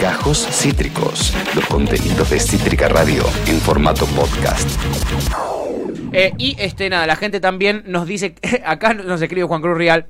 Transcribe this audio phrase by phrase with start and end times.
[0.00, 4.68] Gajos Cítricos, los contenidos de Cítrica Radio en formato podcast.
[6.12, 8.34] Eh, y este, nada, la gente también nos dice,
[8.66, 10.06] acá nos escribe Juan Cruz Real.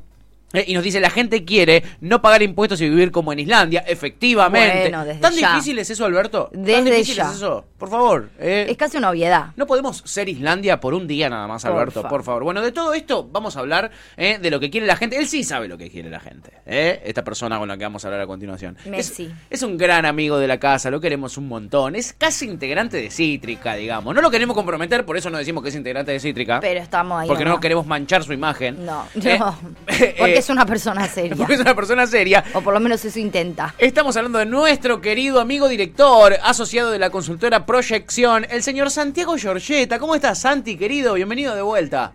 [0.52, 3.84] Eh, y nos dice, la gente quiere no pagar impuestos y vivir como en Islandia.
[3.86, 4.80] Efectivamente.
[4.82, 5.54] Bueno, desde ¿Tan ya.
[5.54, 6.48] difícil es eso, Alberto?
[6.52, 7.28] ¿Tan Desde difícil ya.
[7.30, 7.64] es eso?
[7.78, 8.30] Por favor.
[8.38, 8.66] eh.
[8.68, 9.46] Es casi una obviedad.
[9.56, 12.44] No podemos ser Islandia por un día nada más, Alberto, por favor.
[12.44, 15.16] Bueno, de todo esto vamos a hablar eh, de lo que quiere la gente.
[15.16, 16.52] Él sí sabe lo que quiere la gente.
[16.66, 18.76] eh, Esta persona con la que vamos a hablar a continuación.
[18.84, 19.30] Es- Messi.
[19.50, 21.96] Es, un gran amigo de la casa, lo queremos un montón.
[21.96, 24.14] Es casi integrante de Cítrica, digamos.
[24.14, 26.60] No lo queremos comprometer, por eso no decimos que es integrante de Cítrica.
[26.60, 27.28] Pero estamos ahí.
[27.28, 28.84] porque no queremos manchar su imagen.
[28.84, 29.58] No, no.
[30.18, 31.36] Porque es una persona seria.
[31.36, 32.44] porque es una persona seria.
[32.54, 33.74] O por lo menos eso intenta.
[33.78, 39.36] Estamos hablando de nuestro querido amigo director, asociado de la consultora Proyección, el señor Santiago
[39.36, 39.98] Giorgetta.
[39.98, 41.14] ¿Cómo estás, Santi, querido?
[41.14, 42.12] Bienvenido de vuelta.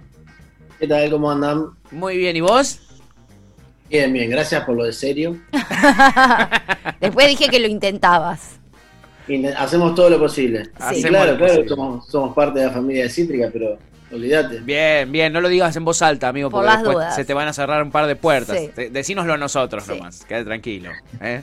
[0.79, 1.09] ¿Qué tal?
[1.09, 1.67] ¿Cómo andan?
[1.91, 2.79] Muy bien, ¿y vos?
[3.89, 5.37] Bien, bien, gracias por lo de serio.
[6.99, 8.57] Después dije que lo intentabas.
[9.27, 10.65] Inte- Hacemos todo lo posible.
[10.93, 11.01] Sí.
[11.03, 11.69] Claro, lo claro, posible.
[11.69, 13.77] somos, somos parte de la familia de Cítrica, pero
[14.11, 14.59] olvídate.
[14.59, 17.15] Bien, bien, no lo digas en voz alta, amigo, Por porque las después dudas.
[17.15, 18.57] se te van a cerrar un par de puertas.
[18.57, 18.69] Sí.
[18.73, 19.91] Te- Decínoslo a nosotros Sí.
[19.91, 20.91] nomás, quede tranquilo.
[21.21, 21.41] ¿eh?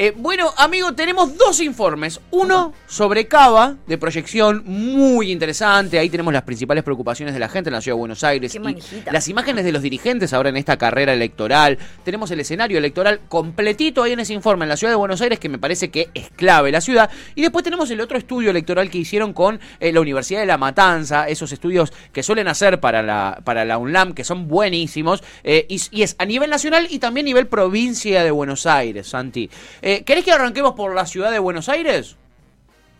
[0.00, 2.20] Eh, bueno, amigo, tenemos dos informes.
[2.30, 5.98] Uno sobre Cava, de proyección, muy interesante.
[5.98, 8.52] Ahí tenemos las principales preocupaciones de la gente en la ciudad de Buenos Aires.
[8.52, 11.78] Qué y las imágenes de los dirigentes ahora en esta carrera electoral.
[12.04, 15.40] Tenemos el escenario electoral completito ahí en ese informe en la ciudad de Buenos Aires,
[15.40, 17.10] que me parece que es clave la ciudad.
[17.34, 20.58] Y después tenemos el otro estudio electoral que hicieron con eh, la Universidad de La
[20.58, 25.24] Matanza, esos estudios que suelen hacer para la, para la UNLAM, que son buenísimos.
[25.42, 29.08] eh, y, y es a nivel nacional y también a nivel provincia de Buenos Aires,
[29.08, 29.50] Santi.
[29.88, 32.14] Eh, ¿Querés que arranquemos por la ciudad de Buenos Aires?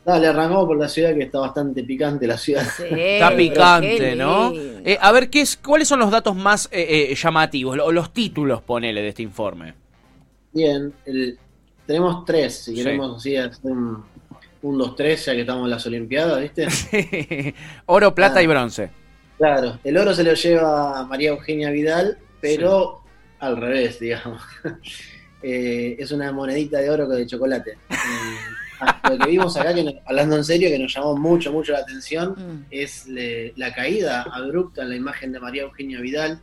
[0.07, 2.67] Dale, arrancamos por la ciudad que está bastante picante, la ciudad.
[2.75, 4.51] Sí, Está picante, ¿no?
[4.55, 7.79] Eh, a ver, ¿qué es, ¿cuáles son los datos más eh, eh, llamativos?
[7.81, 9.75] O los títulos, ponele, de este informe.
[10.51, 11.39] Bien, el-
[11.87, 12.83] tenemos tres, si Sí.
[12.83, 14.03] queremos así hacer un,
[14.63, 17.55] un, dos, tres, ya que estamos en las Olimpiadas, ¿viste?
[17.85, 18.43] Oro, plata Ah.
[18.43, 18.89] y bronce.
[19.37, 23.03] Claro, el oro se lo lleva María Eugenia Vidal, pero
[23.41, 24.41] al revés, digamos.
[25.43, 27.73] Eh, es una monedita de oro de chocolate.
[27.91, 27.97] Eh,
[28.81, 31.73] ah, lo que vimos acá, que nos- hablando en serio, que nos llamó mucho, mucho
[31.73, 32.65] la atención, Mm.
[32.71, 36.41] es le- la caída abrupta en la imagen de María Eugenia Vidal.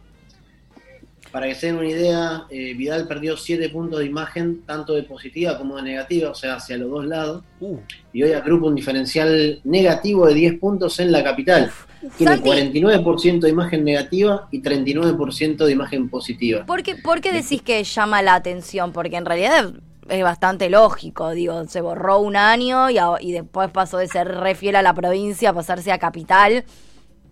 [1.35, 5.03] Para que se den una idea, eh, Vidal perdió 7 puntos de imagen, tanto de
[5.03, 7.44] positiva como de negativa, o sea, hacia los dos lados.
[7.59, 7.75] Uh,
[8.13, 11.69] Y hoy agrupa un diferencial negativo de 10 puntos en la capital.
[12.18, 12.50] Tiene Santi.
[12.50, 16.66] 49% de imagen negativa y 39% de imagen positiva.
[16.66, 18.94] ¿Por qué, por qué decís que llama la atención?
[18.94, 19.74] Porque en realidad
[20.07, 21.31] es bastante lógico.
[21.31, 24.81] Digo, se borró un año y, a- y después pasó de ser re fiel a
[24.81, 26.63] la provincia a pasarse a capital.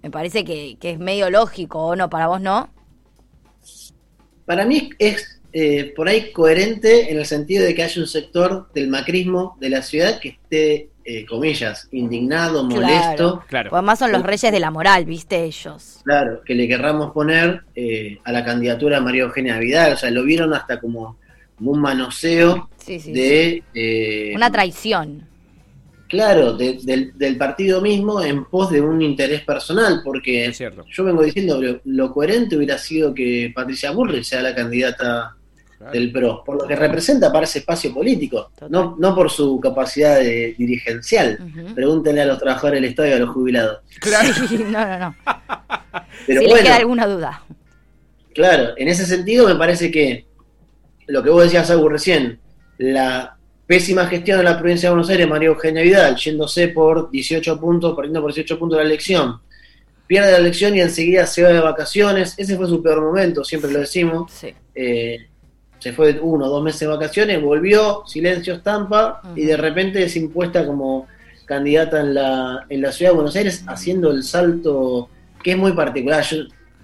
[0.02, 2.10] Me parece que, que es medio lógico, ¿o no?
[2.10, 2.68] ¿Para vos no?
[4.46, 8.70] Para mí es eh, por ahí coherente en el sentido de que haya un sector
[8.74, 13.44] del macrismo de la ciudad que esté, eh, comillas, indignado, molesto.
[13.48, 13.70] claro.
[13.74, 15.44] Además son los reyes de la moral, ¿viste?
[15.44, 16.00] Ellos.
[16.04, 19.94] Claro, que le querramos poner eh, a la candidatura de María Eugenia Vidal.
[19.94, 21.18] O sea, lo vieron hasta como,
[21.58, 23.06] como un manoseo Sí, sí.
[23.08, 23.12] sí.
[23.14, 23.64] de...
[23.74, 25.28] eh, Una traición.
[26.14, 30.86] Claro, de- del, del partido mismo en pos de un interés personal, porque Es cierto.
[30.88, 35.36] yo vengo diciendo que lo coherente hubiera sido que Patricia Bullrich sea la candidata
[35.92, 40.20] del PRO, por lo que representa para ese espacio político, no, no por su capacidad
[40.20, 41.40] de- dirigencial.
[41.42, 41.74] Ujú.
[41.74, 43.80] Pregúntenle a los trabajadores del Estado y a los jubilados.
[44.00, 44.30] Claro.
[44.48, 45.16] Sí, no, no, no.
[46.28, 47.44] Pero si bueno, les queda alguna duda.
[48.36, 50.26] Claro, en ese sentido me parece que
[51.08, 52.40] lo que vos decías, Agus, recién,
[52.78, 53.36] la
[53.74, 57.96] pésima gestión de la provincia de Buenos Aires, María Eugenia Vidal, yéndose por 18 puntos,
[57.96, 59.42] perdiendo por 18 puntos la elección,
[60.06, 63.72] pierde la elección y enseguida se va de vacaciones, ese fue su peor momento, siempre
[63.72, 64.54] lo decimos, Sí.
[64.76, 65.26] eh,
[65.80, 70.16] se fue uno o dos meses de vacaciones, volvió, silencio estampa, y de repente es
[70.18, 71.08] impuesta como
[71.46, 75.10] candidata en la, en la ciudad de Buenos Aires, haciendo el salto
[75.42, 76.24] que es muy particular.
[76.24, 76.44] Yo,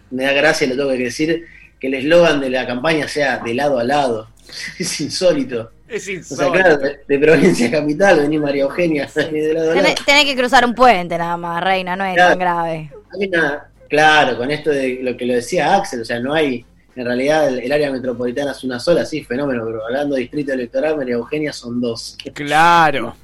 [0.10, 1.46] me da gracia, lo tengo que decir,
[1.80, 4.28] que el eslogan de la campaña sea de lado a lado.
[4.80, 5.70] Es insólito.
[5.90, 6.52] Es O sea, insólito.
[6.54, 9.74] claro, de, de provincia a capital, vení María Eugenia, de lado.
[9.74, 12.30] Tenés, tenés que cruzar un puente nada más, reina, no es Claro.
[12.32, 12.92] tan grave.
[13.20, 16.64] Hay una- claro, con esto de lo que lo decía Axel, o sea, no hay,
[16.96, 20.54] en realidad el, el área metropolitana es una sola, sí, fenómeno, pero hablando de distrito
[20.54, 22.16] electoral, María Eugenia son dos.
[22.34, 23.16] Claro.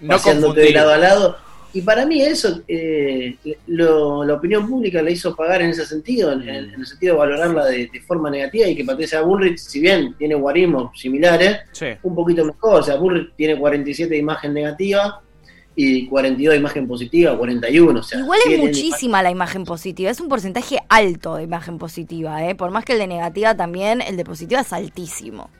[0.00, 1.38] No paseándote de lado a lado.
[1.76, 3.36] Y para mí eso, eh,
[3.66, 7.18] lo- la opinión pública le hizo pagar en ese sentido, en, en el sentido de
[7.18, 11.88] valorarla de, de forma negativa y que Patricia Bullrich, si bien tiene guarismos similares, Sí.
[12.02, 12.80] un poquito mejor.
[12.80, 15.20] O sea, Bullrich tiene 47 de imagen negativa
[15.74, 18.00] y 42 de imagen positiva, 41.
[18.00, 22.42] O sea, Igual es muchísima la imagen positiva, es un porcentaje alto de imagen positiva,
[22.48, 22.54] ¿eh?
[22.54, 25.50] por más que el de negativa también, el de positiva es altísimo.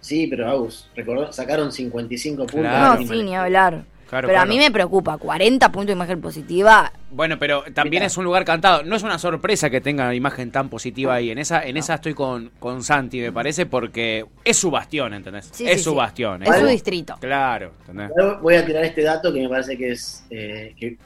[0.00, 0.90] Sí, pero Agus,
[1.30, 2.60] sacaron 55 puntos.
[2.60, 3.00] Claro.
[3.00, 3.86] no, sí, ni hablar.
[4.14, 6.92] Claro, pero a mí me preocupa, 40 puntos de imagen positiva.
[7.10, 8.84] Bueno, pero también es un lugar cantado.
[8.84, 11.30] No es una sorpresa que tenga una imagen tan positiva ahí.
[11.30, 15.48] En esa, en esa estoy con, con Santi, me parece, porque es su bastión, ¿entendés?
[15.50, 15.96] Sí, es sí, su sí.
[15.96, 16.44] bastión.
[16.44, 17.16] Es su distrito.
[17.18, 18.12] Claro, ¿entendés?
[18.40, 20.96] Voy a tirar este dato que me parece que es eh, que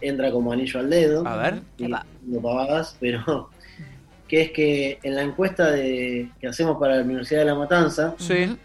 [0.00, 1.28] entra como anillo al dedo.
[1.28, 1.60] A ver.
[1.76, 3.50] y no pavadas, pero
[4.26, 8.14] que es que en la encuesta de, que hacemos para la Universidad de La Matanza,
[8.16, 8.56] Sí,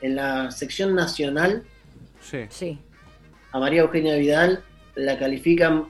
[0.00, 1.62] en la sección nacional,
[2.50, 2.78] sí.
[3.54, 4.64] A María Eugenia Vidal
[4.96, 5.84] la califican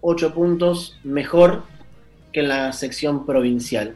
[0.00, 1.62] 8 puntos mejor
[2.32, 3.94] que en la sección provincial.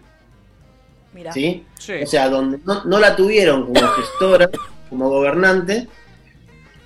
[1.13, 1.33] Mira.
[1.33, 1.65] ¿sí?
[1.81, 1.95] Sí.
[2.01, 4.49] O sea, donde no, no la tuvieron como gestora,
[4.89, 5.89] como gobernante,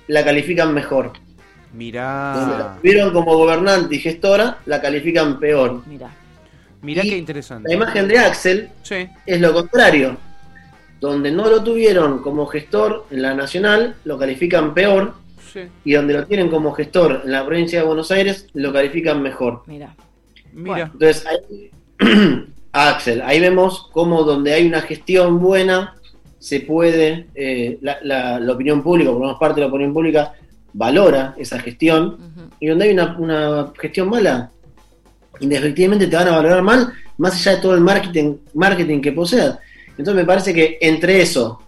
[0.07, 1.13] la califican mejor.
[1.71, 2.77] Donde la Mirá.
[2.81, 5.83] tuvieron como gobernante y gestora, la califican peor.
[5.85, 6.09] Mira.
[6.81, 7.69] Mirá Y qué interesante.
[7.69, 9.07] La imagen de Axel Sí.
[9.27, 10.17] es lo contrario.
[10.99, 15.13] Donde no lo tuvieron como gestor en la nacional, lo califican peor.
[15.53, 15.61] Sí.
[15.85, 19.61] Y donde lo tienen como gestor en la provincia de Buenos Aires, lo califican mejor.
[19.67, 19.95] Mira.
[20.51, 20.89] Mira.
[20.91, 21.69] Entonces, ahí,
[22.71, 25.95] Axel, ahí vemos cómo donde hay una gestión buena,
[26.39, 29.93] se puede, eh, la, la- la opinión pública, por lo menos parte de la opinión
[29.93, 30.33] pública,
[30.73, 32.17] valora esa gestión.
[32.59, 34.49] Y donde hay una, una gestión mala,
[35.39, 39.59] indefectivamente te van a valorar mal, más allá de todo el marketing, marketing que poseas.
[39.89, 41.61] Entonces me parece que entre eso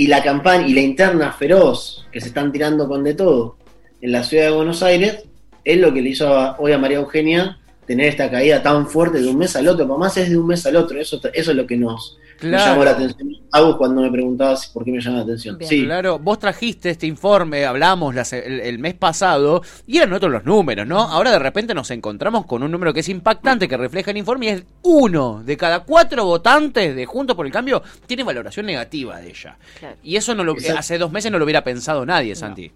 [0.00, 3.56] y la campaña y la interna feroz que se están tirando con de todo
[4.00, 5.24] en la ciudad de Buenos Aires,
[5.62, 9.20] es lo que le hizo a- hoy a María Eugenia tener esta caída tan fuerte
[9.20, 11.56] de un mes al otro, más es de un mes al otro, eso, eso es
[11.56, 13.28] lo que nos, me llamó la atención.
[13.52, 15.58] A vos cuando me preguntabas por qué me llama la atención.
[15.58, 15.68] Bien.
[15.68, 20.30] Sí, Claro, vos trajiste este informe, hablamos las- el, el mes pasado y eran otros
[20.30, 21.00] los números, ¿no?
[21.00, 24.46] Ahora de repente nos encontramos con un número que es impactante, que refleja el informe
[24.46, 29.18] y es uno de cada cuatro votantes de Juntos por el Cambio tiene valoración negativa
[29.20, 29.56] de ella.
[29.78, 29.96] Claro.
[30.02, 30.78] Y eso no lo, Exacto.
[30.78, 32.70] hace dos meses no lo hubiera pensado nadie, Santi.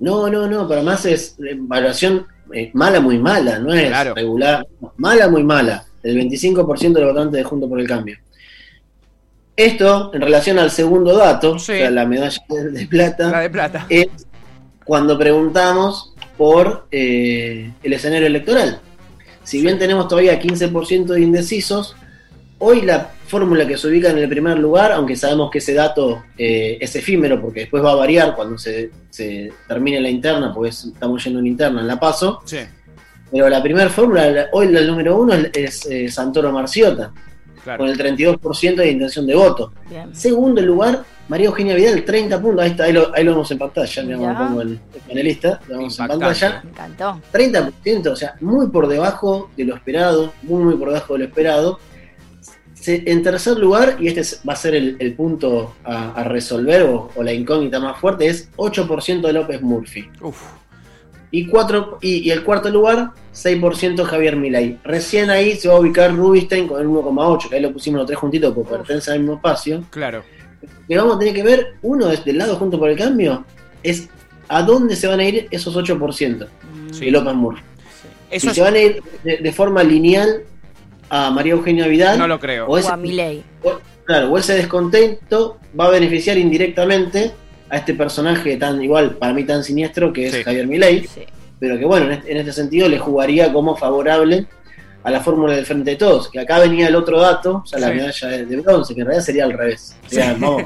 [0.00, 4.14] No, no, no, para más es eh, valoración eh, mala, muy mala, no es Claro.
[4.14, 4.66] regular,
[4.96, 5.84] mala, muy mala.
[6.02, 8.16] El 25% de los votantes de Junto por el Cambio.
[9.58, 11.72] Esto, en relación al segundo dato, Sí.
[11.72, 13.86] o sea, la medalla de, plata, La de plata.
[13.88, 14.06] es
[14.84, 18.80] cuando preguntamos por eh, el escenario electoral.
[19.42, 21.96] Si bien tenemos todavía 15% de indecisos,
[22.58, 26.22] hoy la fórmula que se ubica en el primer lugar, aunque sabemos que ese dato
[26.38, 30.70] eh, es efímero porque después va a variar cuando se, se termine la interna, porque
[30.70, 32.58] es- estamos yendo en interna en la paso, Sí,
[33.32, 37.10] pero la primera fórmula, la- hoy el número uno es, es, eh, Santoro Marciota,
[37.76, 37.78] claro.
[37.84, 39.72] con el 32% de intención de voto.
[39.90, 40.14] Bien.
[40.14, 42.64] Segundo lugar, María Eugenia Vidal, 30 puntos.
[42.64, 44.02] Ahí está, ahí lo, ahí lo vemos en pantalla.
[44.02, 44.38] Ya.
[44.38, 45.60] pongo el, el panelista.
[45.68, 46.60] Lo vemos en pantalla.
[46.64, 47.20] Me encantó.
[47.32, 50.32] 30%, o sea, muy por debajo de lo esperado.
[50.42, 51.78] Muy, muy por debajo de lo esperado.
[52.74, 56.24] Se- en tercer lugar, y este es- va a ser el, el punto a, a
[56.24, 60.08] resolver, o, o la incógnita más fuerte, es 8% de López Murphy.
[60.22, 60.40] Uf,
[61.30, 64.78] Y, cuatro, y, y el cuarto lugar, 6% Javier Milei.
[64.82, 68.06] Recién ahí se va a ubicar Rubinstein con el 1,8, que ahí lo pusimos los
[68.06, 68.78] tres juntitos porque Uf.
[68.78, 69.84] pertenece al mismo espacio.
[69.90, 70.22] claro.
[70.88, 73.44] que vamos a tener que ver, uno desde el lado junto por el cambio,
[73.82, 74.08] es
[74.48, 76.46] a dónde se van a ir esos 8%
[76.90, 77.04] Sí.
[77.04, 77.62] de López Murphy.
[78.30, 80.42] Eso si es- se van a ir de, de forma lineal
[81.10, 82.66] a María Eugenia Vidal, no lo creo.
[82.66, 83.42] o, a Milei.
[83.62, 87.32] o- claro, o ese descontento va a beneficiar indirectamente
[87.70, 90.42] a este personaje tan igual, para mí tan siniestro, que es Sí.
[90.44, 91.22] Javier Milei, Sí.
[91.60, 94.46] pero que bueno, en este, en este sentido le jugaría como favorable
[95.08, 97.78] a la fórmula del Frente de Todos, que acá venía el otro dato, o sea,
[97.78, 97.94] la Sí.
[97.94, 99.96] medalla de, de bronce, que en realidad sería al revés.
[100.06, 100.62] Sería, vamos,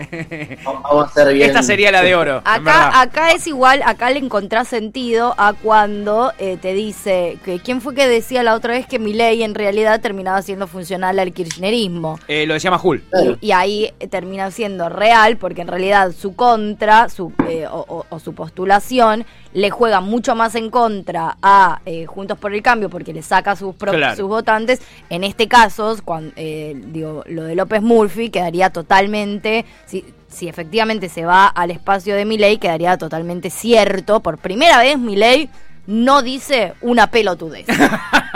[0.64, 1.48] vamos a hacer bien.
[1.48, 2.42] Esta sería la de oro.
[2.44, 7.80] Acá, acá es igual, acá le encontrás sentido a cuando eh, te dice que quién
[7.80, 12.18] fue que decía la otra vez que Milei en realidad terminaba siendo funcional al kirchnerismo.
[12.28, 13.02] Eh, lo decía Majul.
[13.10, 13.36] Claro.
[13.40, 18.06] Y ahí eh, termina siendo real porque en realidad su contra su, eh, o, o-
[18.08, 22.88] o su postulación le juega mucho más en contra a eh, Juntos por el Cambio
[22.88, 24.16] porque le saca sus, Claro.
[24.16, 24.80] sus votantes.
[25.10, 31.24] En este caso, cuando, digo, lo de López Murphy quedaría totalmente, si, si efectivamente se
[31.24, 34.20] va al espacio de Milei, quedaría totalmente cierto.
[34.20, 35.50] Por primera vez Milei
[35.86, 37.66] no dice una pelotudez.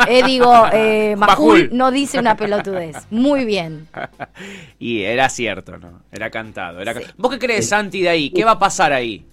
[0.09, 2.97] Eh, digo, eh, Majul no dice una pelotudez.
[3.11, 3.89] Muy bien.
[4.79, 6.03] Y era cierto, ¿no?
[6.13, 6.81] Era cantado.
[6.81, 6.93] Era...
[6.93, 7.01] Sí.
[7.01, 8.31] ca- ¿Vos qué crees, Santi, de ahí?
[8.31, 9.25] ¿Qué va a pasar ahí?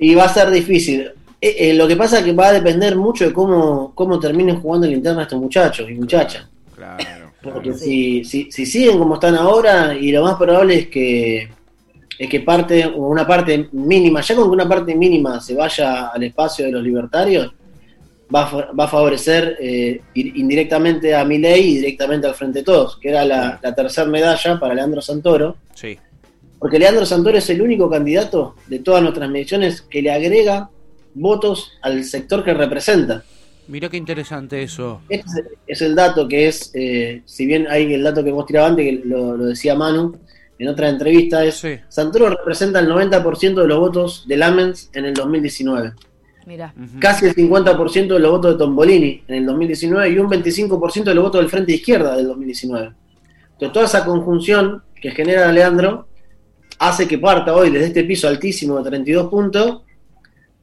[0.00, 1.02] Y va a ser difícil.
[1.40, 4.60] Eh, eh, lo que pasa es que va a depender mucho de cómo, cómo terminen
[4.60, 6.46] jugando en la interna estos muchachos y muchachas.
[6.74, 7.30] Claro.
[7.42, 11.48] Porque si, si, si siguen como están ahora, y lo más probable es que
[12.18, 16.08] es que parte, o una parte mínima, ya con que una parte mínima se vaya
[16.08, 17.50] al espacio de los libertarios,
[18.34, 22.64] va a, va a favorecer eh, ir- indirectamente a Milei y directamente al Frente de
[22.66, 25.96] Todos, que era la, la tercera medalla para Leandro Santoro, Sí.
[26.60, 30.70] Porque Leandro Santoro es el único candidato de todas nuestras mediciones que le agrega
[31.14, 33.24] votos al sector que representa.
[33.66, 35.00] Mira qué interesante eso.
[35.08, 38.72] Este es, el dato que es, eh, si bien hay el dato que vos tirabas
[38.72, 40.18] antes, que lo, lo decía Manu
[40.58, 41.76] en otra entrevista, es Sí.
[41.88, 45.94] Santoro representa el 90% de los votos de Lamens en el 2019.
[46.46, 46.74] Mira.
[46.76, 47.00] Ujú.
[47.00, 51.14] Casi el 50% de los votos de Tombolini en el 2019 y un 25% de
[51.14, 52.92] los votos del Frente de Izquierda del 2019.
[53.52, 56.08] Entonces, toda esa conjunción que genera Leandro
[56.80, 59.82] hace que parta hoy desde este piso altísimo de 32 puntos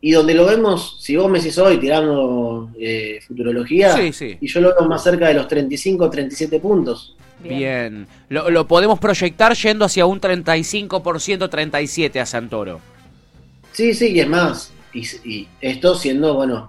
[0.01, 4.37] y donde lo vemos, si vos me decís hoy tirando eh, futurología, Sí, sí.
[4.41, 7.15] y yo lo veo más cerca de los 35 37 puntos.
[7.43, 7.57] Bien.
[7.59, 8.07] Bien.
[8.29, 12.79] Lo, lo podemos proyectar yendo hacia un 35%, 37% a Santoro.
[13.71, 14.73] Sí, sí, y es más.
[14.93, 16.67] Y, y esto siendo, bueno,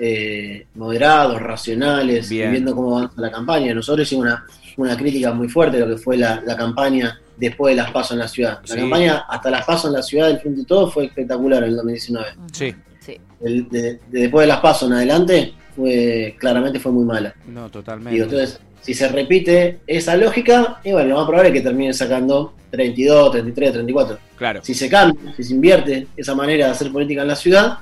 [0.00, 2.50] eh, moderados, racionales, Bien.
[2.50, 3.72] viendo cómo avanza la campaña.
[3.74, 4.44] Nosotros hicimos una,
[4.76, 8.12] una crítica muy fuerte de lo que fue la, la campaña después de las pasos
[8.12, 8.60] en la ciudad.
[8.68, 8.80] La Sí.
[8.80, 11.76] campaña hasta las pasos en la ciudad del Frente y Todo fue espectacular en el
[11.76, 12.26] 2019.
[12.52, 12.74] Sí.
[13.00, 13.16] Sí.
[13.40, 17.34] El- de, de después de las pasos en adelante, fue claramente fue muy mala.
[17.46, 18.20] No, Digo, totalmente.
[18.22, 22.54] entonces, si se repite esa lógica, y bueno, lo más probable es que termine sacando
[22.70, 24.18] 32, 33, 34.
[24.36, 24.60] Claro.
[24.62, 27.78] Si se cambia, si se invierte esa manera de hacer política en la ciudad,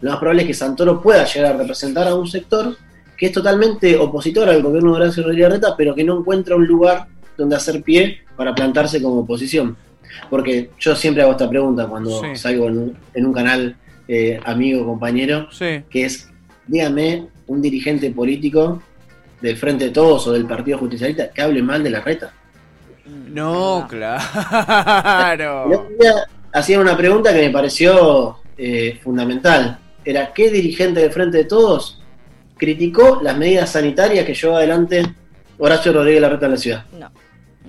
[0.00, 2.76] lo más probable es que Santoro pueda llegar a representar a un sector
[3.16, 6.66] que es totalmente opositor al gobierno de Horacio Rodríguez Larreta, pero que no encuentra un
[6.66, 7.06] lugar
[7.38, 9.76] donde hacer pie para plantarse como oposición.
[10.30, 12.36] Porque yo siempre hago esta pregunta cuando Sí.
[12.36, 13.76] salgo en un, en un canal
[14.08, 15.82] eh, amigo, compañero, Sí.
[15.90, 16.30] que es,
[16.66, 18.80] dígame, un dirigente político
[19.40, 22.32] del Frente de Todos o del Partido Justicialista que hable mal de la reta.
[23.28, 25.70] No, claro.
[26.52, 29.78] hacían una pregunta que me pareció eh, fundamental.
[30.04, 32.00] Era, ¿qué dirigente del Frente de Todos
[32.56, 35.02] criticó las medidas sanitarias que llevó adelante
[35.58, 36.84] Horacio Rodríguez Larreta en la ciudad?
[36.98, 37.10] No.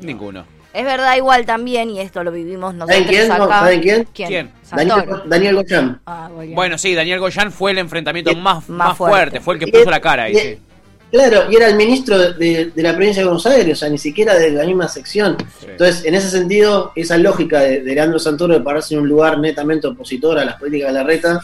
[0.02, 0.46] Ninguno.
[0.74, 3.28] Es verdad igual también, y esto lo vivimos nosotros ¿Saben quién?
[3.30, 3.60] No, acá.
[3.62, 4.08] ¿Saben quién?
[4.14, 4.28] ¿Quién?
[4.30, 4.52] ¿Quién?
[4.62, 5.02] Santoro.
[5.02, 6.02] Daniel, Daniel Goyán.
[6.06, 6.30] Ah.
[6.54, 9.16] Bueno, sí, Daniel Goyán fue el enfrentamiento más, más más fuerte.
[9.16, 9.40] fuerte.
[9.42, 10.34] fue el que Y- puso la cara ahí.
[10.34, 10.58] y- sí.
[11.10, 13.98] Claro, y era el ministro de, de- la provincia de Buenos Aires, o sea, ni
[13.98, 15.38] siquiera de la misma sección.
[15.60, 15.68] Sí.
[15.70, 19.40] Entonces, en ese sentido, esa lógica de, de Leandro Santoro de pararse en un lugar
[19.40, 21.40] netamente opositor a las políticas de la reta,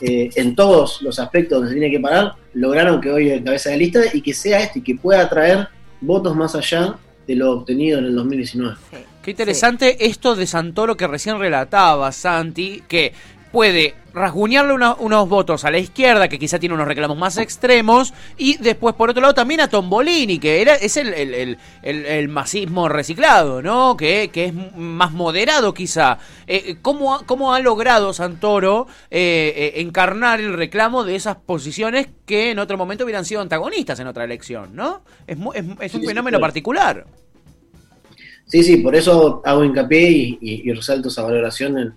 [0.00, 3.76] eh, en todos los aspectos donde se tiene que parar, lograron que hoy cabeza de
[3.76, 5.68] lista y que sea este y que pueda atraer
[6.00, 6.96] votos más allá
[7.28, 8.76] de lo obtenido en el 2019.
[8.90, 8.96] Sí.
[9.22, 13.12] Qué interesante esto de Santoro que recién relataba, Santi, que
[13.52, 18.12] puede rasguñarle una- unos votos a la izquierda, que quizá tiene unos reclamos más extremos,
[18.36, 21.58] y después, por otro lado, también a Tombolini, que era, es el, el, el-
[22.06, 23.96] el- masismo reciclado, ¿no?
[23.96, 26.18] Que, que es más moderado quizá.
[26.46, 32.08] Eh, ¿cómo, ha, ¿Cómo ha logrado Santoro eh, eh, encarnar el reclamo de esas posiciones
[32.26, 35.02] que en otro momento hubieran sido antagonistas en otra elección, ¿no?
[35.26, 37.06] Es, es, es un Sí, fenómeno particular.
[38.46, 41.94] Sí, sí, por eso hago hincapié y, y- y resalto esa valoración en,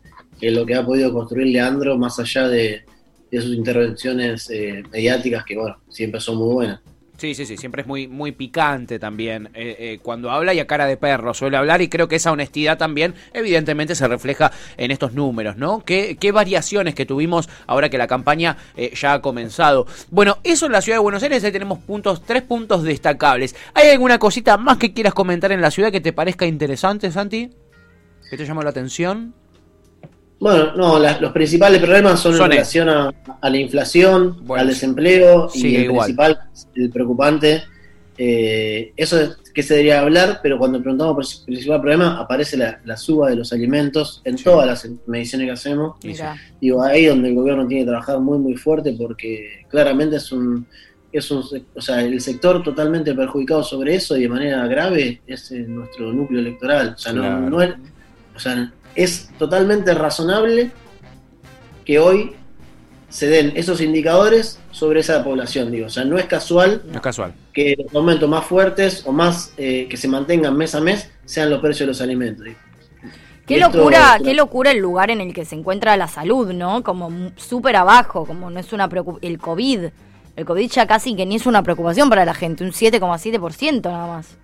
[0.47, 2.83] en lo que ha podido construir Leandro, más allá de,
[3.29, 6.81] de sus intervenciones eh, mediáticas, que bueno, siempre son muy buenas.
[7.21, 10.65] Sí, sí, sí, siempre es muy, muy picante también eh, eh, cuando habla y a
[10.65, 14.89] cara de perro suele hablar y creo que esa honestidad también evidentemente se refleja en
[14.89, 15.83] estos números, ¿no?
[15.85, 19.85] ¿Qué, qué variaciones que tuvimos ahora que la campaña eh, ya ha comenzado?
[20.09, 23.55] Bueno, eso en la ciudad de Buenos Aires, ahí tenemos puntos, tres puntos destacables.
[23.75, 27.51] ¿Hay alguna cosita más que quieras comentar en la ciudad que te parezca interesante, Santi?
[28.31, 29.35] ¿Que te llamó la atención?
[30.41, 34.61] Bueno, no, la- los principales problemas son, Son en relación a, a la inflación, Bueno,
[34.63, 36.05] al desempleo y el igual.
[36.07, 36.39] principal,
[36.75, 37.63] el preocupante.
[38.17, 42.55] eh, eso es que se debería hablar, pero cuando preguntamos por el principal problema, aparece
[42.57, 44.43] la, la suba de los alimentos en Sí.
[44.43, 45.95] todas las mediciones que hacemos.
[46.03, 46.35] Mira.
[46.59, 50.65] Digo, ahí donde el gobierno tiene que trabajar muy, muy fuerte porque claramente es un,
[51.11, 51.43] es un,
[51.75, 56.11] o sea, el sector totalmente perjudicado sobre eso y de manera grave es eh, nuestro
[56.13, 56.93] núcleo electoral.
[56.95, 57.71] O sea, no- no, es,
[58.35, 60.71] o sea, es totalmente razonable
[61.85, 62.35] que hoy
[63.09, 65.87] se den esos indicadores sobre esa población, digo.
[65.87, 67.33] O sea, no es casual No es casual.
[67.53, 71.49] que los aumentos más fuertes o más eh, que se mantengan mes a mes sean
[71.49, 72.45] los precios de los alimentos.
[72.45, 72.57] digo.
[73.45, 76.83] Qué esto- locura, qué locura el lugar en el que se encuentra la salud, ¿no?
[76.83, 79.29] Como súper abajo, como no es una preocupación.
[79.33, 79.85] El COVID.
[80.37, 84.07] El COVID ya casi que ni es una preocupación para la gente, un 7,7% nada
[84.07, 84.37] más.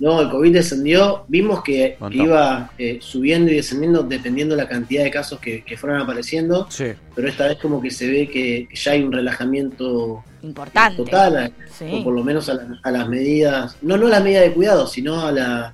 [0.00, 2.20] No, el COVID descendió, vimos que, Montón.
[2.26, 6.66] iba eh, subiendo y descendiendo dependiendo de la cantidad de casos que, que fueron apareciendo,
[6.70, 6.86] Sí.
[7.14, 10.96] pero esta vez como que se ve que, ya hay un relajamiento Importante.
[10.96, 11.86] total, a- Sí.
[11.92, 14.52] o por lo menos a, la- a las medidas, no no a las medidas de
[14.52, 15.72] cuidado, sino a la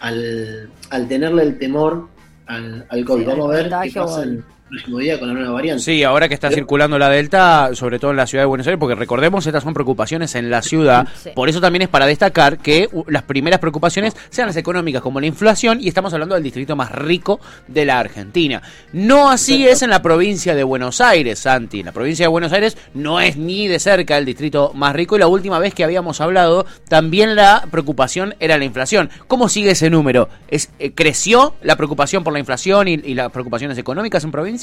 [0.00, 2.08] al, al tenerle el temor
[2.46, 3.22] al, al COVID.
[3.24, 5.82] Sí, Vamos a ver qué pasa en, próximo día con la nueva variante.
[5.82, 8.78] Sí, ahora que está circulando la Delta, sobre todo en la ciudad de Buenos Aires,
[8.78, 11.08] porque recordemos, estas son preocupaciones en la ciudad.
[11.22, 11.30] Sí.
[11.34, 15.20] Por eso también es para destacar que uh, las primeras preocupaciones sean las económicas, como
[15.20, 18.62] la inflación, y estamos hablando del distrito más rico de la Argentina.
[18.92, 21.82] No así es en la provincia de Buenos Aires, Santi.
[21.82, 25.18] La provincia de Buenos Aires no es ni de cerca el distrito más rico, y
[25.18, 29.08] la última vez que habíamos hablado, también la preocupación era la inflación.
[29.26, 30.28] ¿Cómo sigue ese número?
[30.48, 34.57] ¿Es, eh, ¿Creció la preocupación por la inflación y, y las preocupaciones económicas en provincia?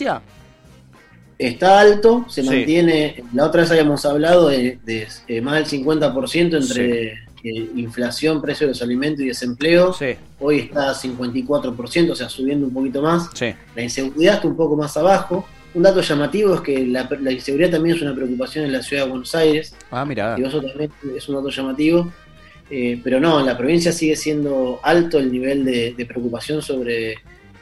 [1.38, 2.48] Está alto, se Sí.
[2.50, 7.12] mantiene, la otra vez habíamos hablado de, de, eh, más del 50% entre
[7.44, 9.92] eh, inflación, precio de los alimentos y desempleo.
[9.94, 13.30] Sí, Hoy está a 54%, o sea, subiendo un poquito más.
[13.34, 13.54] sí.
[13.76, 15.46] La inseguridad está un poco más abajo.
[15.74, 19.04] Un dato llamativo es que la, la inseguridad también es una preocupación en la ciudad
[19.04, 19.76] de Buenos Aires.
[19.92, 20.38] Ah, mira.
[20.40, 22.10] Y eso también es un dato llamativo.
[22.72, 27.16] Eh, pero no, en la provincia sigue siendo alto el nivel de, de preocupación sobre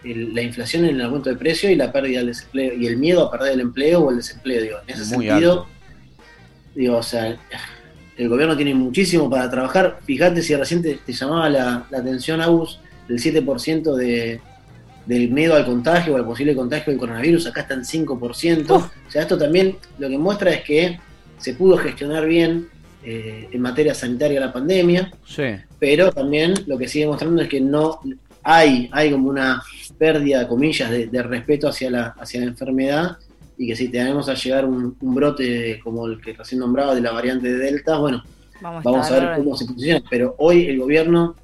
[0.03, 2.97] el- la inflación en el aumento de precio y la pérdida del desempleo y el
[2.97, 4.61] miedo a perder el empleo o el desempleo.
[4.61, 4.77] Digo.
[4.87, 5.67] En ese Muy sentido, alto.
[6.75, 7.37] digo, o sea,
[8.17, 9.99] el gobierno tiene muchísimo para trabajar.
[10.05, 14.39] Fíjate si recién te, llamaba la, la atención, Agus, del 7% de,
[15.05, 18.71] del miedo al contagio o al posible contagio del coronavirus, acá está en 5%.
[18.71, 20.99] O sea, esto también lo que muestra es que
[21.37, 22.67] se pudo gestionar bien
[23.05, 25.43] eh, en materia sanitaria la pandemia, Sí.
[25.77, 27.99] pero también lo que sigue mostrando es que no
[28.43, 29.61] hay, hay como una
[29.97, 33.17] pérdida, comillas, de, de respeto hacia la, hacia la enfermedad
[33.57, 37.01] y que si tenemos a llegar un, un brote como el que recién nombraba de
[37.01, 38.23] la variante de Delta, bueno,
[38.61, 40.01] Vamos, vamos a ver cómo se posiciona.
[40.09, 41.35] Pero hoy el gobierno,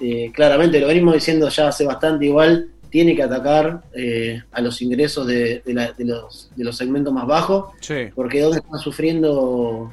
[0.00, 4.80] eh, claramente, lo venimos diciendo ya hace bastante igual, tiene que atacar eh, a los
[4.82, 7.94] ingresos de, de la- de los, de los segmentos más bajos, Sí.
[8.14, 9.90] porque donde están sufriendo,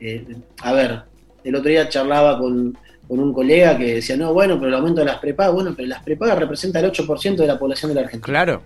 [0.00, 0.24] eh,
[0.62, 1.02] a ver,
[1.44, 2.76] el otro día charlaba con,
[3.08, 5.88] con un colega que decía, no, bueno, pero el aumento de las prepagas, bueno, pero
[5.88, 8.24] las prepagas representa el 8% de la población de la Argentina.
[8.26, 8.62] Claro.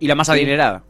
[0.00, 0.82] Y la más adinerada.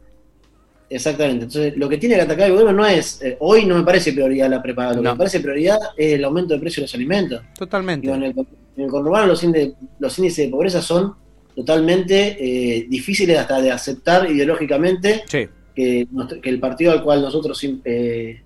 [0.89, 1.45] Exactamente.
[1.45, 4.11] Entonces, lo que tiene que atacar el gobierno no es, eh, hoy no me parece
[4.11, 5.03] prioridad la prepaga, lo No.
[5.03, 7.41] que me parece prioridad es el aumento de precio de los alimentos.
[7.57, 8.07] Totalmente.
[8.07, 11.13] Digo, en, el, en el conurbano los, índices, los índices de pobreza son
[11.55, 15.47] totalmente eh, difíciles hasta de aceptar ideológicamente Sí.
[15.75, 16.07] que,
[16.41, 18.41] que el partido al cual nosotros eh,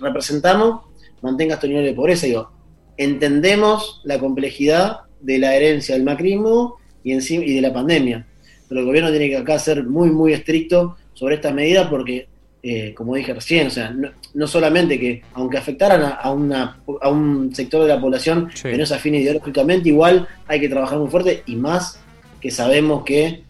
[0.00, 0.82] representamos
[1.20, 2.26] mantenga estos niveles de pobreza.
[2.26, 2.50] Digo,
[2.96, 8.26] entendemos la complejidad de la herencia del macrismo y, encima, y de la pandemia,
[8.68, 12.28] pero el gobierno tiene que acá ser muy, muy estricto sobre estas medidas porque,
[12.62, 16.78] eh, como dije recién, o sea, no, no solamente que, aunque afectaran a, a una,
[17.00, 18.68] a un sector de la población Sí.
[18.70, 21.98] que no se afine ideológicamente, igual hay que trabajar muy fuerte y más
[22.40, 23.42] que sabemos que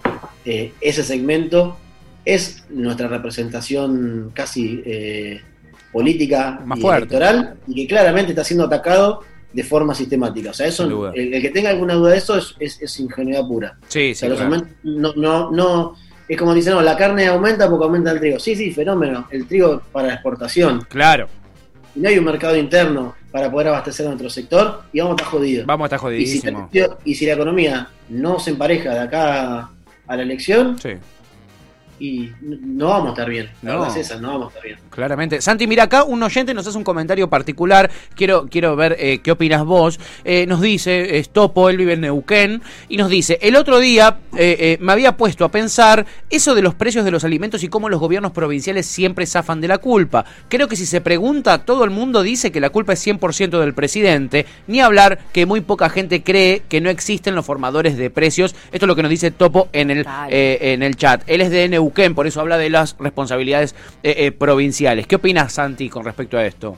[0.44, 1.76] eh, ese segmento
[2.24, 5.40] es nuestra representación casi eh,
[5.92, 6.98] política Más y fuerte.
[7.16, 9.20] electoral y que claramente está siendo atacado
[9.52, 10.50] de forma sistemática.
[10.50, 13.46] O sea, eso, el, el que tenga alguna duda de eso es, es- es ingenuidad
[13.46, 13.76] pura.
[13.88, 14.14] Sí, O sí.
[14.14, 14.54] sea, los claro.
[14.54, 15.96] aumentos no, no, no,
[16.28, 18.38] es como dicen, no, la carne aumenta porque aumenta el trigo.
[18.38, 19.26] Sí, sí, fenómeno.
[19.30, 20.86] El trigo para la exportación.
[20.88, 21.28] Claro.
[21.94, 25.16] Y no hay un mercado interno para poder abastecer a nuestro sector y vamos a
[25.16, 25.66] estar jodidos.
[25.66, 26.70] Vamos a estar Y si, jodidísimos.
[27.04, 29.70] y si la economía no se empareja de acá
[30.06, 30.90] a la elección, Sí.
[32.02, 33.48] Y no vamos a estar bien.
[33.62, 33.80] La No.
[33.82, 34.78] verdad es esa, no vamos a estar bien.
[34.90, 35.40] Claramente.
[35.40, 37.88] Santi, mira acá un oyente nos hace un comentario particular.
[38.16, 40.00] Quiero, quiero ver eh, qué opinas vos.
[40.24, 44.18] Eh, nos dice, es Topo, él vive en Neuquén, y nos dice, el otro día
[44.36, 47.68] eh, eh, me había puesto a pensar eso de los precios de los alimentos y
[47.68, 50.24] cómo los gobiernos provinciales siempre zafan de la culpa.
[50.48, 53.74] Creo que si se pregunta, todo el mundo dice que la culpa es 100% del
[53.74, 58.56] presidente, ni hablar que muy poca gente cree que no existen los formadores de precios.
[58.72, 61.22] Esto es lo que nos dice Topo en el, eh, en el chat.
[61.28, 65.06] Él es de Neuquén, por eso habla de las responsabilidades eh, eh, provinciales.
[65.06, 66.76] ¿Qué opinas, Santi, con respecto a esto?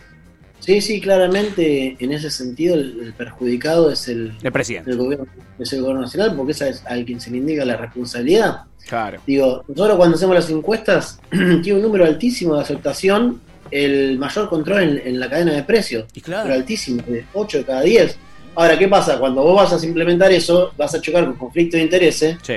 [0.60, 4.90] Sí, sí, claramente en ese sentido el, el perjudicado es el, El presidente.
[4.90, 5.26] el gobierno,
[5.58, 8.60] es el gobierno nacional, porque es al quien se le indica la responsabilidad.
[8.88, 9.20] Claro.
[9.26, 14.82] Digo, nosotros cuando hacemos las encuestas tiene un número altísimo de aceptación, el mayor control
[14.82, 16.54] en, en la cadena de precios, Y pero claro.
[16.54, 18.16] altísimo, de 8 de cada 10.
[18.54, 19.18] Ahora, ¿qué pasa?
[19.18, 22.54] Cuando vos vas a implementar eso, vas a chocar con conflicto de intereses, Sí.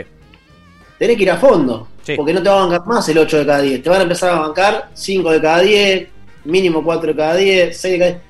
[1.00, 2.16] tenés que ir a fondo, Sí.
[2.16, 4.04] porque no te va a bancar más el 8 de cada 10, te van a
[4.04, 6.08] empezar a bancar 5 de cada 10,
[6.46, 8.27] mínimo 4 de cada 10, 6 de cada 10.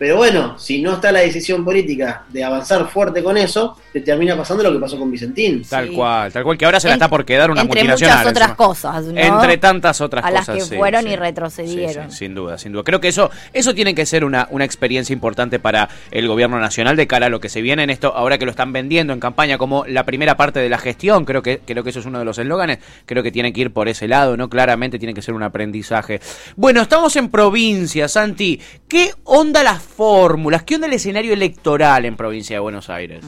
[0.00, 4.34] Pero bueno, si no está la decisión política de avanzar fuerte con eso, te termina
[4.34, 5.62] pasando lo que pasó con Vicentín.
[5.68, 5.94] Tal Sí.
[5.94, 8.16] cual, tal cual, que ahora se la En- está por quedar una Entre multinacional.
[8.20, 8.56] muchas otras encima.
[8.66, 9.20] cosas, ¿no?
[9.20, 10.54] Entre tantas otras a las cosas.
[10.64, 11.10] que sí, fueron sí.
[11.10, 12.04] y retrocedieron.
[12.10, 12.82] Sí, sí, sin duda, sin duda.
[12.82, 16.96] Creo que eso, eso tiene que ser una, una experiencia importante para el gobierno nacional
[16.96, 19.20] de cara a lo que se viene en esto, ahora que lo están vendiendo en
[19.20, 22.18] campaña como la primera parte de la gestión, creo que, creo que eso es uno
[22.18, 24.48] de los eslóganes, creo que tiene que ir por ese lado, ¿no?
[24.48, 26.20] Claramente tiene que ser un aprendizaje.
[26.56, 28.58] Bueno, estamos en provincia, Santi.
[28.88, 30.62] ¿Qué onda las fórmulas?
[30.64, 33.24] ¿Qué onda el escenario electoral en provincia de Buenos Aires?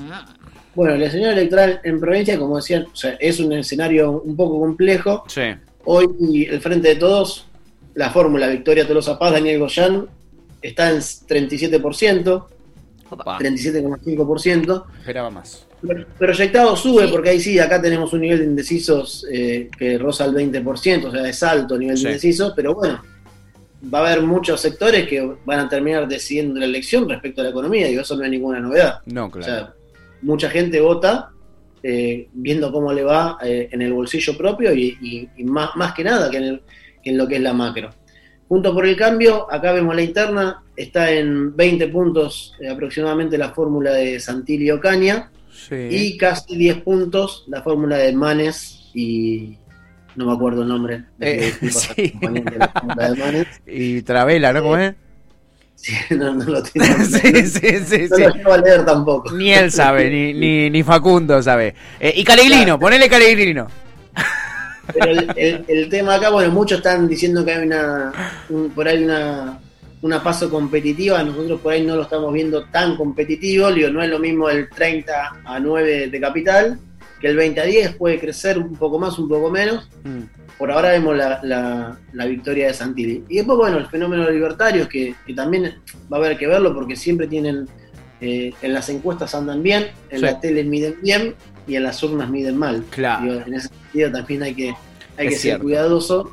[0.74, 4.58] Bueno, el escenario electoral en provincia, como decían, o sea, es un escenario un poco
[4.60, 5.24] complejo.
[5.28, 5.42] Sí.
[5.84, 7.46] Hoy el Frente de Todos,
[7.94, 10.06] la fórmula Victoria Tolosa Paz, Daniel Goyán,
[10.62, 12.46] está en 37%,
[13.10, 14.84] Opa, 37,5%.
[15.00, 15.66] esperaba más.
[16.16, 17.10] Proyectado sube, Sí.
[17.10, 21.10] porque ahí sí, acá tenemos un nivel de indecisos eh, que roza el 20%, o
[21.10, 22.04] sea, es alto el nivel Sí.
[22.04, 23.02] de indecisos, pero bueno,
[23.92, 27.50] va a haber muchos sectores que van a terminar decidiendo la elección respecto a la
[27.50, 29.00] economía, y eso no es ninguna novedad.
[29.06, 29.44] No, O claro.
[29.46, 29.74] sea,
[30.22, 31.30] mucha gente vota
[31.82, 35.92] eh, viendo cómo le va eh, en el bolsillo propio y, y- y más, más
[35.94, 36.62] que nada que en, el-
[37.02, 37.90] que en lo que es la macro.
[38.48, 43.50] Junto por el cambio, acá vemos la interna, está en 20 puntos eh, aproximadamente la
[43.52, 45.74] fórmula de Santilli Ocaña Sí.
[45.90, 49.56] y casi 10 puntos la fórmula de Manes y
[50.16, 51.04] no me acuerdo el nombre.
[51.20, 52.12] Eh, disculpas a sí.
[52.20, 53.46] de de.
[53.66, 54.62] Y Travela, ¿no?
[54.62, 54.94] ¿Cómo es?
[55.74, 56.86] Sí, no, no lo tengo.
[57.04, 58.22] sí, sí, sí, no sí.
[58.44, 59.32] lo a leer tampoco.
[59.32, 61.74] Ni él sabe, ni, ni, ni Facundo sabe.
[61.98, 63.66] Eh, y Calegrino, ponele Calegrino.
[64.92, 68.12] Pero el, el- el tema acá, bueno, muchos están diciendo que hay una,
[68.48, 69.58] un- por ahí una,
[70.02, 74.10] una paso competitiva, nosotros por ahí no lo estamos viendo tan competitivo, digo, no es
[74.10, 75.12] lo mismo el 30
[75.44, 76.78] a 9 de capital,
[77.22, 80.24] que el 20 a 10 puede crecer un poco más, un poco menos, Mm,
[80.58, 83.24] por ahora vemos la, la- la victoria de Santilli.
[83.28, 85.76] Y después, bueno, el fenómeno de libertarios, que, que también
[86.12, 87.66] va a haber que verlo porque siempre tienen,
[88.20, 90.24] eh, en las encuestas andan bien, en Sí.
[90.24, 91.34] la tele miden bien
[91.66, 92.84] y en las urnas miden mal.
[92.90, 93.24] Claro.
[93.32, 94.68] Digo, en ese sentido también hay que,
[95.16, 95.58] hay Es que cierto.
[95.58, 96.32] ser cuidadoso.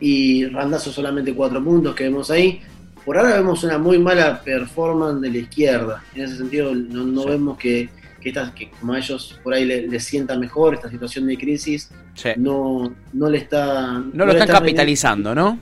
[0.00, 2.60] Y Randazo solamente cuatro puntos que vemos ahí.
[3.04, 6.02] Por ahora vemos una muy mala performance de la izquierda.
[6.14, 7.28] En ese sentido no, no Sí.
[7.28, 7.88] vemos que,
[8.20, 11.36] que, esta- que como a ellos por ahí les les sienta mejor esta situación de
[11.38, 12.30] crisis, sí.
[12.36, 13.92] no, no le está...
[13.92, 15.58] No lo le están está capitalizando, ¿no?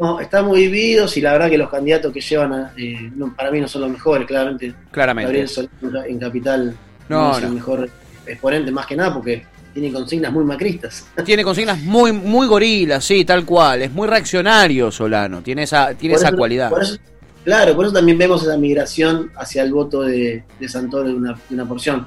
[0.00, 3.34] no, están muy divididos y la verdad que los candidatos que llevan, a- eh, no,
[3.34, 4.72] para mí no son los mejores, claramente.
[4.90, 5.26] Claramente.
[5.26, 6.76] Gabriel Solano en Capital
[7.08, 7.90] No, no, es el mejor
[8.26, 11.06] exponente, más que nada porque tiene consignas muy macristas.
[11.24, 13.82] Tiene consignas muy, muy gorilas, sí, tal cual.
[13.82, 15.42] Es muy reaccionario Solano.
[15.42, 16.70] Tiene esa, tiene Por esa eso- cualidad.
[16.70, 16.96] por eso-
[17.44, 21.32] claro, por eso también vemos esa migración hacia el voto de, de Santoro de una,
[21.48, 22.06] de una porción.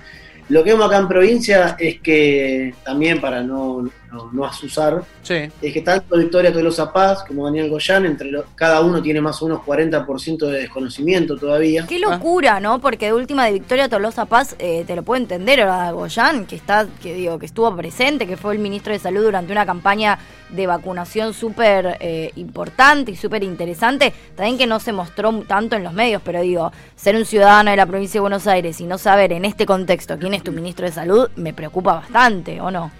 [0.49, 5.49] Lo que vemos acá en provincia es que también para no, no, no asusar, Sí.
[5.61, 9.41] es que tanto Victoria Tolosa Paz como Daniel Goyán, entre los- cada uno tiene más
[9.41, 11.85] o menos 40% de desconocimiento todavía.
[11.87, 12.79] Qué locura, ¿no?
[12.79, 16.55] Porque de última de Victoria Tolosa Paz eh, te lo puedo entender ahora Goyán, que
[16.55, 20.19] está, que digo, que estuvo presente, que fue el ministro de salud durante una campaña
[20.49, 24.13] de vacunación súper eh, importante y súper interesante.
[24.35, 27.77] También que no se mostró tanto en los medios, pero digo, ser un ciudadano de
[27.77, 30.85] la provincia de Buenos Aires y no saber en este contexto quién es tu ministro
[30.85, 32.91] de salud, me preocupa bastante, ¿o no?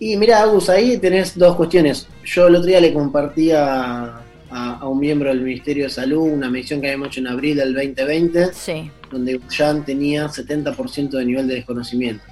[0.00, 2.08] Y mira, Agus, ahí tenés dos cuestiones.
[2.24, 6.22] Yo el otro día le compartí a, a- a un miembro del Ministerio de Salud
[6.32, 8.90] una medición que habíamos hecho en abril del 2020, Sí.
[9.10, 12.24] donde Goyán tenía 70% de nivel de desconocimiento.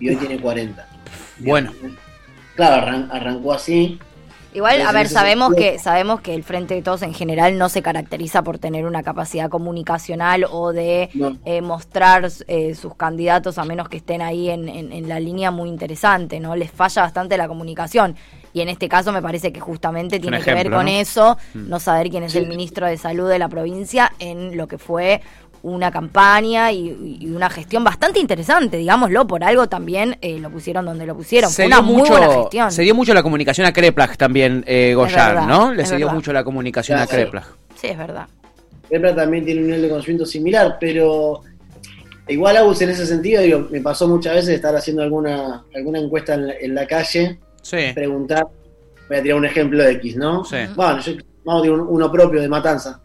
[0.00, 0.84] Y hoy tiene 40%.
[1.38, 1.72] Bueno.
[2.56, 3.98] Claro, arran- arrancó así.
[4.54, 7.80] Igual, a ver, sabemos que sabemos que el Frente de Todos en general no se
[7.80, 11.38] caracteriza por tener una capacidad comunicacional o de No.
[11.44, 15.50] eh, mostrar eh, sus candidatos a menos que estén ahí en, en- en la línea
[15.50, 16.54] muy interesante, ¿no?
[16.54, 18.14] Les falla bastante la comunicación.
[18.54, 20.90] Y en este caso me parece que justamente tiene que ver con ¿no?
[20.92, 21.70] eso, Mm.
[21.70, 22.38] no saber quién es Sí.
[22.38, 25.22] el ministro de salud de la provincia en lo que fue
[25.62, 30.84] una campaña y, y una gestión bastante interesante, digámoslo, por algo también eh, lo pusieron
[30.84, 31.50] donde lo pusieron.
[31.50, 32.72] Se Fue una dio, muy mucho, buena gestión.
[32.72, 35.72] se dio mucho la comunicación a Kreplach también, eh, Goyán, verdad, ¿no?
[35.72, 37.06] Le se dio mucho la comunicación a.
[37.06, 37.46] Kreplach.
[37.76, 38.26] Sí, es verdad.
[38.90, 41.40] Lepra también tiene un nivel de conocimiento similar, pero
[42.28, 46.34] igual Agus en ese sentido, digo, me pasó muchas veces estar haciendo alguna, alguna encuesta
[46.34, 47.76] en la, en la calle, Sí.
[47.94, 48.46] preguntar,
[49.08, 50.44] voy a tirar un ejemplo X, ¿no?
[50.44, 50.56] Sí.
[50.74, 51.12] Bueno, yo,
[51.44, 53.00] vamos a tirar un- uno propio de Matanza.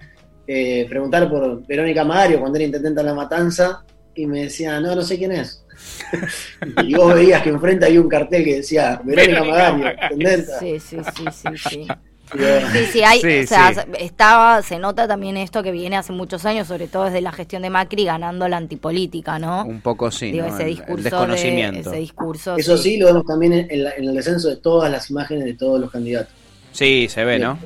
[0.48, 3.84] Eh, preguntar por Verónica Mario cuando era intendente en La Matanza
[4.16, 5.64] y me decía, no, no sé quién es.
[6.84, 10.60] y vos veías que enfrente había un cartel que decía Verónica Magario, intendenta.
[10.60, 11.88] Sí, sí, sí, sí, sí.
[12.30, 13.80] Sí, sí, hay, Sí, o sea, sí.
[14.00, 17.62] estaba, se nota también esto que viene hace muchos años, sobre todo desde la gestión
[17.62, 19.64] de Macri, ganando la antipolítica, ¿no?
[19.66, 20.54] Un poco sí, Digo, ¿no?
[20.54, 21.90] ese discurso el de, desconocimiento.
[21.90, 22.58] ese discurso.
[22.58, 25.54] Eso sí, lo vemos también en, la- en el descenso de todas las imágenes de
[25.54, 26.34] todos los candidatos.
[26.74, 27.58] Sí, se ve, ¿no?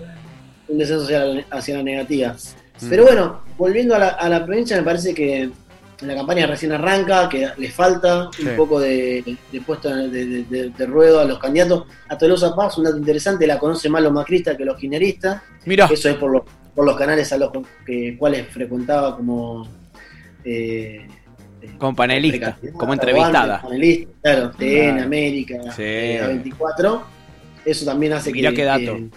[0.68, 2.36] un descenso hacia la, hacia la negativa.
[2.82, 2.90] Mm.
[2.90, 5.50] Pero bueno, volviendo a la, a la provincia, me parece que
[6.02, 8.44] la campaña recién arranca, que le falta Sí.
[8.48, 11.86] un poco de, de puesto de, de- de- de ruedo a los candidatos.
[12.10, 15.42] A Tolosa Paz, un dato interesante, la conoce más los macristas que los kirchneristas.
[15.66, 16.42] Mira, Eso es por, los
[16.74, 17.52] por los canales a los
[17.86, 19.68] que, cuales frecuentaba como...
[20.44, 21.06] eh,
[21.62, 23.56] eh, como panelista, como entrevistada.
[23.58, 25.00] antes, panelista, claro, TN.
[25.04, 25.84] América, Sí.
[25.84, 27.02] eh, A24.
[27.64, 28.96] Eso también hace Mirá que, qué dato.
[28.96, 29.10] que,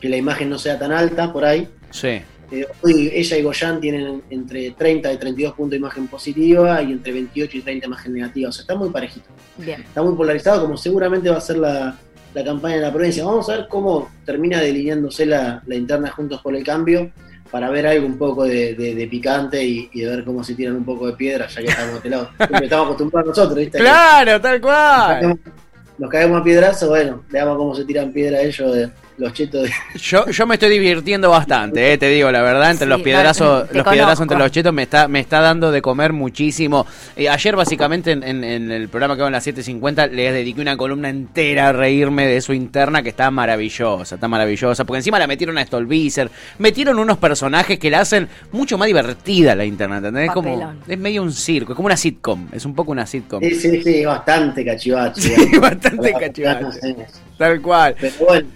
[0.00, 1.68] que la imagen no sea tan alta por ahí.
[1.90, 2.20] Sí.
[2.60, 6.92] Eh, hoy ella y Goyan tienen entre 30 y 32 puntos de imagen positiva y
[6.92, 8.48] entre 28 y 30 imagen negativa.
[8.48, 9.26] O sea, está muy parejito.
[9.58, 9.80] Bien.
[9.82, 11.96] Está muy polarizado, como seguramente va a ser la,
[12.34, 13.24] la campaña de la provincia.
[13.24, 17.10] Vamos a ver cómo termina delineándose la, la interna Juntos por el Cambio
[17.50, 20.54] para ver algo un poco de, de- de picante y, y de ver cómo se
[20.54, 22.28] tiran un poco de piedra, ya que estamos pelados.
[22.62, 23.78] estamos acostumbrados nosotros, ¿viste?
[23.78, 25.20] Claro, tal Nos cual.
[25.20, 25.38] caemos-
[25.98, 29.70] Nos caemos a piedrazo, bueno, veamos cómo se tiran piedra ellos de los chetos de,
[29.98, 33.68] Yo, yo me estoy divirtiendo bastante, eh, te digo la verdad, entre Sí, los piedrazos,
[33.68, 36.86] te los piedrazos entre los chetos me está, me está dando de comer muchísimo.
[37.16, 40.60] Eh, ayer básicamente en, en- en el programa que va en las 7.50 les dediqué
[40.60, 45.18] una columna entera a reírme de su interna que está maravillosa, está maravillosa, porque encima
[45.18, 49.98] la metieron a Stolbizer, metieron unos personajes que la hacen mucho más divertida la interna,
[49.98, 50.30] ¿entendés?
[50.32, 50.80] Como, Papelón.
[50.88, 53.40] es medio un circo, es como una sitcom, es un poco una sitcom.
[53.42, 55.20] Sí, sí, sí, es bastante cachivache.
[55.34, 56.96] Sí, bastante cachivache.
[57.38, 57.94] Tal cual.
[58.00, 58.48] Pero bueno,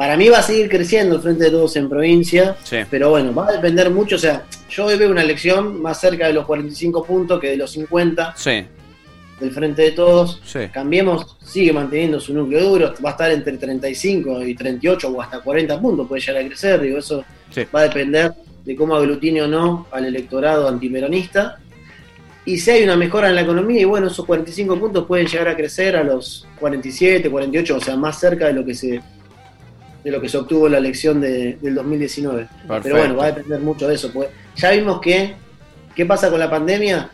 [0.00, 2.78] para mí va a seguir creciendo el Frente de Todos en provincia, Sí.
[2.90, 6.26] pero bueno, va a depender mucho, o sea, yo hoy veo una elección más cerca
[6.26, 8.64] de los 45 puntos que de los 50 Sí,
[9.40, 10.40] del Frente de Todos.
[10.42, 10.60] sí.
[10.72, 15.40] Cambiemos sigue manteniendo su núcleo duro, va a estar entre 35 y 38 o hasta
[15.40, 17.22] 40 puntos, puede llegar a crecer, digo, eso
[17.74, 18.32] va a depender
[18.64, 21.58] de cómo aglutine o no al electorado antiperonista.
[22.46, 25.48] Y si hay una mejora en la economía, y bueno, esos 45 puntos pueden llegar
[25.48, 29.02] a crecer a los 47, 48, o sea, más cerca de lo que se
[30.02, 32.46] de lo que se obtuvo en la elección de- del 2019.
[32.66, 32.80] Perfecto.
[32.82, 34.10] Pero bueno, va a depender mucho de eso.
[34.12, 35.34] Pues ya vimos que,
[35.94, 37.10] ¿qué pasa con la pandemia?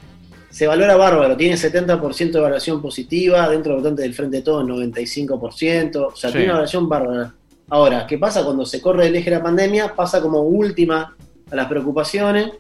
[0.51, 4.65] Se valora bárbaro, tiene 70% de evaluación positiva, dentro del votante del Frente de Todos
[4.65, 6.35] 95%, o sea, Sí.
[6.35, 7.35] tiene una evaluación bárbara.
[7.69, 9.95] Ahora, ¿qué pasa cuando se corre el eje de la pandemia?
[9.95, 11.15] Pasa como última
[11.51, 12.51] a las preocupaciones.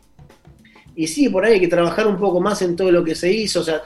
[0.96, 3.32] Y sí, por ahí hay que trabajar un poco más en todo lo que se
[3.32, 3.82] hizo, o sea,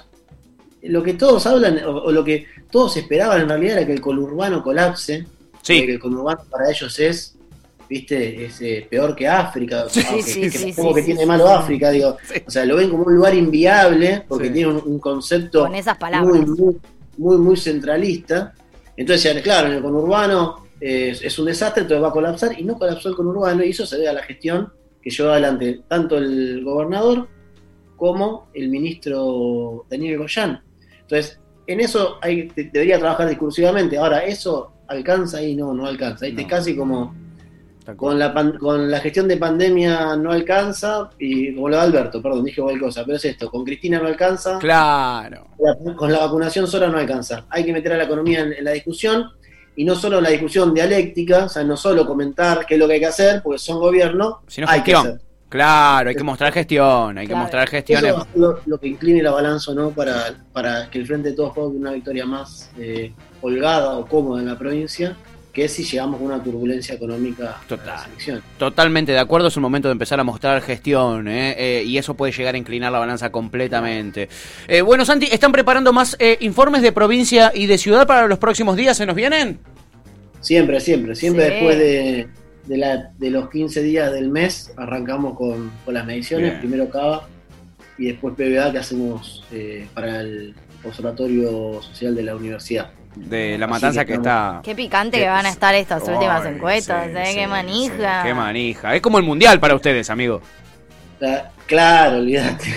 [0.83, 4.00] lo que todos hablan, o, o lo que todos esperaban en realidad era que el
[4.00, 5.26] conurbano colapse,
[5.74, 5.80] Sí.
[5.80, 7.37] porque el conurbano para ellos es,
[7.88, 11.20] viste, es eh, peor que África, Sí, aunque- sí, que sí, sí, que sí, tiene
[11.22, 11.52] sí, malo sí.
[11.54, 12.42] África, digo, Sí.
[12.46, 14.52] o sea, lo ven como un lugar inviable, porque Sí.
[14.54, 16.33] tiene un, un concepto Con esas palabras.
[16.46, 16.76] muy, muy,
[17.18, 18.54] muy, muy centralista.
[18.96, 22.64] Entonces, claro, en el conurbano eh, es, es un desastre, entonces va a colapsar, y
[22.64, 26.16] no colapsó el conurbano, y eso se debe a la gestión que llevó adelante tanto
[26.18, 27.28] el gobernador
[27.96, 30.62] como el ministro Daniel Goyán.
[31.02, 33.98] Entonces, en eso hay, debería trabajar discursivamente.
[33.98, 35.57] Ahora, ¿eso alcanza ahí?
[35.57, 36.26] No, no alcanza.
[36.26, 36.48] Ahí te No.
[36.48, 37.14] casi como
[37.96, 42.22] con la, pan- con la gestión de pandemia no alcanza, y como lo de Alberto,
[42.22, 45.46] perdón, dije cualquier cosa, pero es esto, con Cristina no alcanza, Claro.
[45.59, 47.46] la- con la vacunación sola no alcanza.
[47.48, 49.24] Hay que meter a la economía en, en la discusión
[49.74, 52.94] y no solo la discusión dialéctica, o sea, no solo comentar qué es lo que
[52.94, 55.20] hay que hacer, porque son gobierno, Sino hay que hacer.
[55.51, 57.43] Claro, hay que mostrar gestión, hay que Claro.
[57.43, 61.07] mostrar Eso ser lo, lo que incline la balanza o no para, para que el
[61.07, 65.17] Frente de Todos pueda una victoria más eh, holgada o cómoda en la provincia,
[65.53, 67.87] que es si llegamos a una turbulencia económica a Total.
[67.89, 68.45] las elecciones.
[68.59, 71.57] Totalmente de acuerdo, es el momento de empezar a mostrar gestión, ¿eh?
[71.59, 74.29] Eh, y eso puede llegar a inclinar la balanza completamente.
[74.69, 78.39] Eh, bueno, Santi, ¿están preparando más eh, informes de provincia y de ciudad para los
[78.39, 78.97] próximos días?
[78.97, 79.59] ¿Se nos vienen?
[80.41, 81.51] Siempre, siempre, siempre Sí.
[81.51, 82.29] después de,
[82.70, 86.61] de, la- de los 15 días del mes arrancamos con, con las mediciones, Bien.
[86.61, 87.26] primero CABA
[87.98, 90.54] y después PBA que hacemos eh, para el
[90.85, 92.90] Observatorio Social de la Universidad.
[93.16, 94.61] De la matanza que que está...
[94.62, 97.26] Qué picante que van a estar estas Ay, últimas encuestas, sí, ¿eh?
[97.26, 98.22] sí, qué manija.
[98.22, 98.94] sí, qué manija.
[98.94, 100.40] Es como el mundial para ustedes, amigo.
[101.20, 102.64] Cla- Claro, olvídate.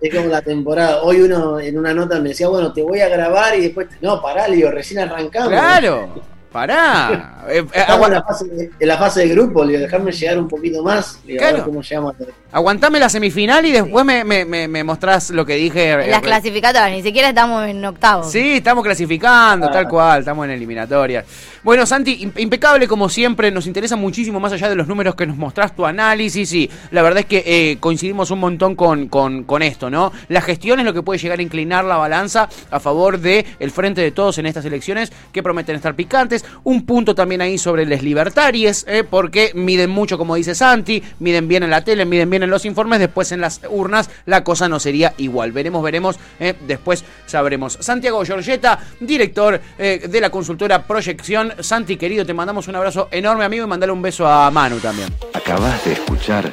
[0.00, 1.02] es como la temporada.
[1.02, 4.20] Hoy uno en una nota me decía, bueno, te voy a grabar y después, no,
[4.22, 5.48] pará, le digo, recién arrancamos.
[5.50, 6.22] Claro,
[6.52, 7.42] pará.
[7.48, 10.38] Eh, eh, Estamos en la fase de, en la fase de grupo, le dejarme llegar
[10.38, 14.44] un poquito más, a ver cómo llegamos a aguantame la semifinal y después me, me,
[14.44, 15.90] me, me mostrás lo que dije.
[15.92, 18.30] En eh, las re- clasificatorias, ni siquiera estamos en octavos.
[18.30, 19.70] Sí, estamos clasificando, Ah.
[19.70, 21.24] tal cual, estamos en eliminatoria.
[21.62, 25.26] Bueno, Santi, im- impecable como siempre, nos interesa muchísimo más allá de los números que
[25.26, 29.44] nos mostrás tu análisis y la verdad es que eh, coincidimos un montón con, con,
[29.44, 30.12] con esto, ¿no?
[30.28, 33.70] La gestión es lo que puede llegar a inclinar la balanza a favor de el
[33.70, 36.41] frente de todos en estas elecciones que prometen estar picantes.
[36.64, 41.48] Un punto también ahí sobre les libertarios, eh, porque miden mucho, como dice Santi, miden
[41.48, 44.68] bien en la tele, miden bien en los informes, después en las urnas la cosa
[44.68, 45.52] no sería igual.
[45.52, 47.78] Veremos, veremos, eh, después sabremos.
[47.80, 51.52] Santiago Giorgetta, director eh, de la consultora Proyección.
[51.60, 55.08] Santi, querido, te mandamos un abrazo enorme, amigo, y mandale un beso a Manu también.
[55.34, 56.52] Acabas de escuchar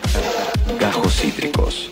[0.79, 1.91] Gajos Cítricos.